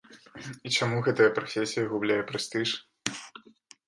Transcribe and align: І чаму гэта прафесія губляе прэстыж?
І 0.69 0.69
чаму 0.77 1.01
гэта 1.07 1.27
прафесія 1.35 1.83
губляе 1.91 2.17
прэстыж? 2.31 2.69